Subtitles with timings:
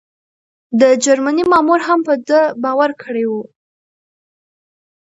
[0.81, 3.33] د جرمني مامور هم په ده باور کړی و.